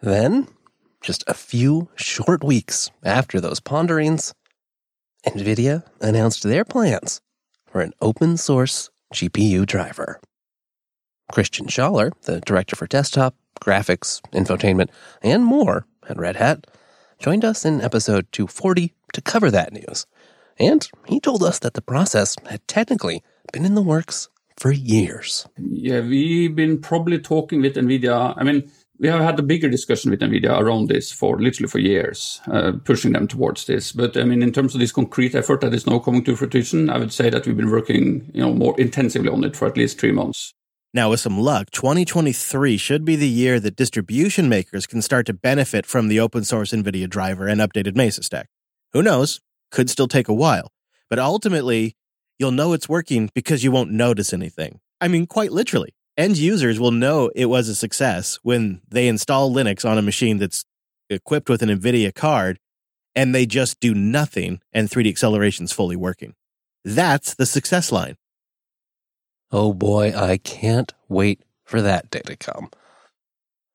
Then, 0.00 0.48
just 1.00 1.24
a 1.26 1.34
few 1.34 1.88
short 1.96 2.44
weeks 2.44 2.90
after 3.02 3.40
those 3.40 3.60
ponderings, 3.60 4.32
NVIDIA 5.26 5.84
announced 6.00 6.42
their 6.42 6.64
plans 6.64 7.20
for 7.66 7.80
an 7.80 7.92
open 8.00 8.36
source 8.36 8.90
GPU 9.12 9.66
driver. 9.66 10.20
Christian 11.32 11.66
Schaller, 11.66 12.12
the 12.22 12.40
director 12.40 12.76
for 12.76 12.86
desktop, 12.86 13.34
graphics, 13.60 14.20
infotainment, 14.32 14.88
and 15.22 15.44
more 15.44 15.86
at 16.08 16.16
Red 16.16 16.36
Hat, 16.36 16.66
joined 17.18 17.44
us 17.44 17.64
in 17.64 17.80
episode 17.80 18.26
240 18.32 18.94
to 19.12 19.20
cover 19.20 19.50
that 19.50 19.72
news. 19.72 20.06
And 20.58 20.88
he 21.06 21.20
told 21.20 21.42
us 21.42 21.58
that 21.60 21.74
the 21.74 21.82
process 21.82 22.36
had 22.48 22.66
technically 22.66 23.22
been 23.52 23.64
in 23.64 23.74
the 23.74 23.82
works 23.82 24.28
for 24.56 24.72
years. 24.72 25.46
Yeah, 25.56 26.00
we've 26.00 26.54
been 26.54 26.80
probably 26.80 27.18
talking 27.18 27.60
with 27.60 27.76
NVIDIA. 27.76 28.34
I 28.36 28.42
mean, 28.42 28.70
we 28.98 29.08
have 29.08 29.20
had 29.20 29.38
a 29.38 29.42
bigger 29.42 29.68
discussion 29.68 30.10
with 30.10 30.20
NVIDIA 30.20 30.58
around 30.58 30.88
this 30.88 31.12
for 31.12 31.38
literally 31.40 31.68
for 31.68 31.78
years, 31.78 32.40
uh, 32.48 32.72
pushing 32.84 33.12
them 33.12 33.28
towards 33.28 33.66
this. 33.66 33.92
But 33.92 34.16
I 34.16 34.24
mean, 34.24 34.42
in 34.42 34.52
terms 34.52 34.74
of 34.74 34.80
this 34.80 34.92
concrete 34.92 35.34
effort 35.34 35.60
that 35.60 35.74
is 35.74 35.86
now 35.86 35.98
coming 36.00 36.24
to 36.24 36.36
fruition, 36.36 36.90
I 36.90 36.98
would 36.98 37.12
say 37.12 37.30
that 37.30 37.46
we've 37.46 37.56
been 37.56 37.70
working, 37.70 38.30
you 38.34 38.42
know, 38.42 38.52
more 38.52 38.78
intensively 38.80 39.28
on 39.28 39.44
it 39.44 39.56
for 39.56 39.68
at 39.68 39.76
least 39.76 40.00
three 40.00 40.12
months. 40.12 40.52
Now, 40.94 41.10
with 41.10 41.20
some 41.20 41.38
luck, 41.38 41.70
2023 41.70 42.76
should 42.78 43.04
be 43.04 43.14
the 43.14 43.28
year 43.28 43.60
that 43.60 43.76
distribution 43.76 44.48
makers 44.48 44.86
can 44.86 45.02
start 45.02 45.26
to 45.26 45.34
benefit 45.34 45.84
from 45.84 46.08
the 46.08 46.18
open 46.18 46.44
source 46.44 46.72
NVIDIA 46.72 47.08
driver 47.08 47.46
and 47.46 47.60
updated 47.60 47.94
Mesa 47.94 48.22
stack. 48.22 48.48
Who 48.94 49.02
knows? 49.02 49.40
Could 49.70 49.90
still 49.90 50.08
take 50.08 50.28
a 50.28 50.34
while. 50.34 50.72
But 51.10 51.18
ultimately, 51.18 51.94
you'll 52.38 52.52
know 52.52 52.72
it's 52.72 52.88
working 52.88 53.30
because 53.34 53.62
you 53.62 53.70
won't 53.70 53.90
notice 53.90 54.32
anything. 54.32 54.80
I 55.00 55.08
mean, 55.08 55.26
quite 55.26 55.52
literally. 55.52 55.94
End 56.18 56.36
users 56.36 56.80
will 56.80 56.90
know 56.90 57.30
it 57.36 57.44
was 57.44 57.68
a 57.68 57.76
success 57.76 58.40
when 58.42 58.80
they 58.88 59.06
install 59.06 59.54
Linux 59.54 59.88
on 59.88 59.98
a 59.98 60.02
machine 60.02 60.38
that's 60.38 60.64
equipped 61.08 61.48
with 61.48 61.62
an 61.62 61.68
NVIDIA 61.68 62.12
card 62.12 62.58
and 63.14 63.32
they 63.32 63.46
just 63.46 63.78
do 63.78 63.94
nothing 63.94 64.60
and 64.72 64.88
3D 64.88 65.08
acceleration 65.08 65.64
is 65.64 65.72
fully 65.72 65.94
working. 65.94 66.34
That's 66.84 67.34
the 67.34 67.46
success 67.46 67.92
line. 67.92 68.16
Oh 69.52 69.72
boy, 69.72 70.12
I 70.12 70.38
can't 70.38 70.92
wait 71.08 71.40
for 71.64 71.80
that 71.82 72.10
day 72.10 72.22
to 72.26 72.36
come. 72.36 72.70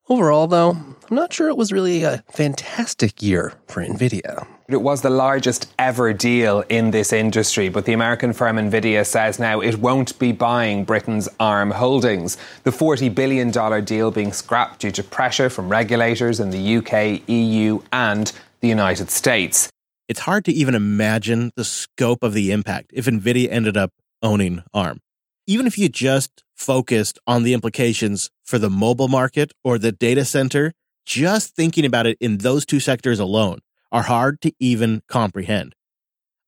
Overall, 0.10 0.48
though, 0.48 0.72
I'm 0.72 1.16
not 1.16 1.32
sure 1.32 1.48
it 1.48 1.56
was 1.56 1.72
really 1.72 2.04
a 2.04 2.26
fantastic 2.30 3.22
year 3.22 3.54
for 3.68 3.82
NVIDIA. 3.82 4.46
It 4.68 4.82
was 4.82 5.02
the 5.02 5.10
largest 5.10 5.74
ever 5.80 6.12
deal 6.12 6.66
in 6.68 6.92
this 6.92 7.14
industry, 7.14 7.70
but 7.70 7.86
the 7.86 7.94
American 7.94 8.34
firm 8.34 8.58
Nvidia 8.58 9.06
says 9.06 9.40
now 9.40 9.62
it 9.62 9.78
won't 9.78 10.20
be 10.20 10.34
buying 10.34 10.84
Britain's 10.84 11.30
ARM 11.40 11.72
holdings. 11.72 12.36
The 12.64 12.72
$40 12.72 13.16
billion 13.16 13.52
deal 13.86 14.12
being 14.12 14.34
scrapped 14.34 14.82
due 14.82 14.92
to 14.92 15.04
pressure 15.04 15.50
from 15.50 15.70
regulators 15.70 16.42
in 16.42 16.50
the 16.50 16.78
UK, 16.78 17.22
EU, 17.30 17.82
and 17.94 18.30
the 18.60 18.68
United 18.68 19.10
States. 19.10 19.70
It's 20.10 20.22
hard 20.22 20.44
to 20.46 20.52
even 20.52 20.76
imagine 20.76 21.52
the 21.56 21.64
scope 21.64 22.24
of 22.24 22.34
the 22.34 22.52
impact 22.52 22.92
if 22.94 23.06
Nvidia 23.06 23.48
ended 23.50 23.78
up 23.78 23.94
owning 24.22 24.64
ARM. 24.74 25.00
Even 25.48 25.66
if 25.66 25.78
you 25.78 25.88
just 25.88 26.44
focused 26.64 27.20
on 27.28 27.44
the 27.44 27.54
implications 27.54 28.30
for 28.44 28.58
the 28.58 28.70
mobile 28.70 29.08
market 29.08 29.52
or 29.64 29.78
the 29.78 29.92
data 29.92 30.26
center, 30.26 30.74
just 31.06 31.56
thinking 31.56 31.86
about 31.86 32.08
it 32.08 32.18
in 32.20 32.38
those 32.40 32.66
two 32.66 32.80
sectors 32.80 33.20
alone 33.20 33.60
are 33.92 34.04
hard 34.04 34.42
to 34.42 34.52
even 34.60 35.02
comprehend. 35.08 35.76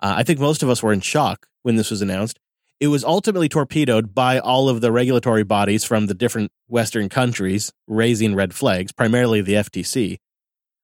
Uh, 0.01 0.15
I 0.17 0.24
think 0.24 0.39
most 0.39 0.63
of 0.63 0.69
us 0.69 0.81
were 0.81 0.93
in 0.93 1.01
shock 1.01 1.48
when 1.63 1.75
this 1.75 1.91
was 1.91 2.01
announced. 2.01 2.39
It 2.79 2.88
was 2.88 3.03
ultimately 3.03 3.48
torpedoed 3.48 4.13
by 4.13 4.39
all 4.39 4.67
of 4.67 4.81
the 4.81 4.91
regulatory 4.91 5.43
bodies 5.43 5.84
from 5.84 6.07
the 6.07 6.13
different 6.13 6.51
Western 6.67 7.07
countries 7.07 7.72
raising 7.88 8.36
red 8.36 8.53
flags, 8.53 8.91
primarily 8.91 9.41
the 9.41 9.53
FTC. 9.53 10.17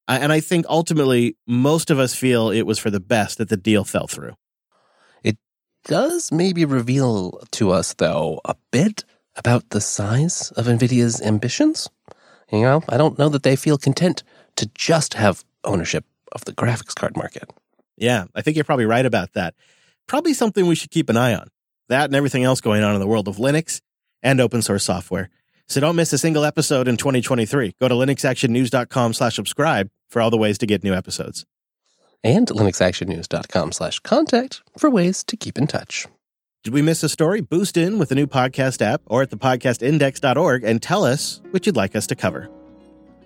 And 0.08 0.32
I 0.32 0.40
think 0.40 0.66
ultimately 0.70 1.36
most 1.48 1.90
of 1.90 2.00
us 2.00 2.16
feel 2.16 2.50
it 2.50 2.64
was 2.64 2.80
for 2.80 2.90
the 2.90 3.00
best 3.00 3.38
that 3.38 3.50
the 3.50 3.58
deal 3.58 3.84
fell 3.84 4.08
through. 4.08 4.34
It 5.24 5.38
does 5.86 6.32
maybe 6.32 6.66
reveal 6.66 7.42
to 7.52 7.72
us, 7.72 7.94
though, 7.94 8.42
a 8.46 8.56
bit 8.72 9.04
about 9.36 9.70
the 9.70 9.82
size 9.82 10.52
of 10.52 10.66
NVIDIA's 10.66 11.22
ambitions. 11.22 11.90
You 12.52 12.62
know, 12.62 12.84
I 12.90 12.98
don't 12.98 13.18
know 13.18 13.30
that 13.30 13.44
they 13.44 13.56
feel 13.56 13.78
content 13.78 14.24
to 14.58 14.70
just 14.76 15.14
have 15.14 15.44
ownership 15.64 16.06
of 16.32 16.46
the 16.46 16.54
graphics 16.54 16.96
card 16.96 17.16
market. 17.16 17.50
Yeah, 17.98 18.26
I 18.36 18.42
think 18.42 18.58
you're 18.58 18.64
probably 18.64 18.86
right 18.86 19.06
about 19.06 19.34
that. 19.34 19.54
Probably 20.08 20.34
something 20.34 20.66
we 20.66 20.76
should 20.76 20.92
keep 20.92 21.10
an 21.10 21.18
eye 21.18 21.34
on. 21.34 21.48
That 21.88 22.06
and 22.06 22.16
everything 22.16 22.44
else 22.44 22.62
going 22.62 22.84
on 22.84 22.94
in 22.94 23.00
the 23.00 23.08
world 23.08 23.28
of 23.28 23.38
Linux 23.38 23.82
and 24.24 24.42
open 24.42 24.62
source 24.62 24.84
software. 24.84 25.30
So 25.68 25.80
don't 25.80 25.96
miss 25.96 26.12
a 26.12 26.18
single 26.18 26.44
episode 26.44 26.88
in 26.88 26.98
2023. 26.98 27.76
Go 27.80 27.88
to 27.88 27.96
linuxactionnews.com 27.96 29.14
slash 29.14 29.36
subscribe 29.36 29.90
for 30.10 30.22
all 30.22 30.30
the 30.30 30.38
ways 30.38 30.58
to 30.58 30.66
get 30.66 30.84
new 30.84 30.94
episodes. 30.94 31.46
And 32.24 32.48
linuxactionnews.com 32.48 33.72
slash 33.72 34.00
contact 34.00 34.62
for 34.78 34.90
ways 34.90 35.24
to 35.24 35.38
keep 35.38 35.58
in 35.58 35.68
touch. 35.68 36.08
Did 36.64 36.76
we 36.76 36.84
miss 36.84 37.02
a 37.02 37.10
story? 37.10 37.42
Boost 37.42 37.76
in 37.76 37.98
with 37.98 38.10
the 38.10 38.16
new 38.16 38.28
podcast 38.28 38.84
app 38.84 39.02
or 39.08 39.24
at 39.24 39.32
thepodcastindex.org 39.32 40.64
and 40.64 40.80
tell 40.80 41.04
us 41.04 41.42
what 41.50 41.66
you'd 41.66 41.76
like 41.76 41.96
us 41.96 42.06
to 42.06 42.16
cover. 42.16 42.52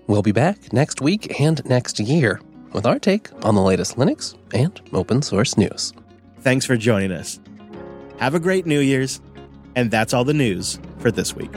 We'll 0.07 0.21
be 0.21 0.31
back 0.31 0.71
next 0.71 1.01
week 1.01 1.37
and 1.41 1.63
next 1.65 1.99
year 1.99 2.39
with 2.71 2.85
our 2.85 2.97
take 2.97 3.29
on 3.45 3.55
the 3.55 3.61
latest 3.61 3.97
Linux 3.97 4.37
and 4.53 4.79
open 4.93 5.21
source 5.21 5.57
news. 5.57 5.91
Thanks 6.39 6.65
for 6.65 6.77
joining 6.77 7.11
us. 7.11 7.41
Have 8.19 8.35
a 8.35 8.39
great 8.39 8.65
New 8.65 8.79
Year's, 8.79 9.19
and 9.75 9.91
that's 9.91 10.13
all 10.13 10.23
the 10.23 10.33
news 10.33 10.79
for 10.99 11.11
this 11.11 11.35
week. 11.35 11.51